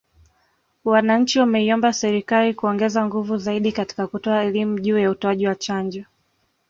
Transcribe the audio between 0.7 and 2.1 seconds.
Wananchi wameiomba